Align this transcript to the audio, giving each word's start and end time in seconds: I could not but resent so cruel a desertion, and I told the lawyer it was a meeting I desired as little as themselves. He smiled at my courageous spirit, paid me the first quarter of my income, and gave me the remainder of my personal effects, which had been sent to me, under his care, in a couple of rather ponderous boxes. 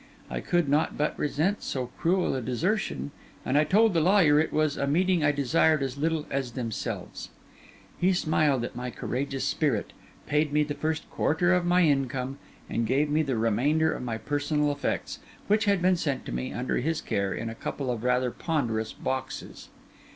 I 0.31 0.39
could 0.39 0.67
not 0.67 0.97
but 0.97 1.13
resent 1.19 1.61
so 1.61 1.91
cruel 1.99 2.33
a 2.33 2.41
desertion, 2.41 3.11
and 3.45 3.55
I 3.55 3.63
told 3.63 3.93
the 3.93 4.01
lawyer 4.01 4.39
it 4.39 4.51
was 4.51 4.75
a 4.75 4.87
meeting 4.87 5.23
I 5.23 5.31
desired 5.31 5.83
as 5.83 5.95
little 5.95 6.25
as 6.31 6.53
themselves. 6.53 7.29
He 7.99 8.11
smiled 8.11 8.63
at 8.65 8.75
my 8.75 8.89
courageous 8.89 9.43
spirit, 9.45 9.93
paid 10.25 10.51
me 10.51 10.63
the 10.63 10.73
first 10.73 11.07
quarter 11.11 11.53
of 11.53 11.67
my 11.67 11.83
income, 11.83 12.39
and 12.67 12.87
gave 12.87 13.11
me 13.11 13.21
the 13.21 13.37
remainder 13.37 13.93
of 13.93 14.01
my 14.01 14.17
personal 14.17 14.71
effects, 14.71 15.19
which 15.45 15.65
had 15.65 15.83
been 15.83 15.95
sent 15.97 16.25
to 16.25 16.31
me, 16.31 16.51
under 16.51 16.77
his 16.77 16.99
care, 16.99 17.31
in 17.31 17.47
a 17.47 17.53
couple 17.53 17.91
of 17.91 18.03
rather 18.03 18.31
ponderous 18.31 18.93
boxes. 18.93 19.69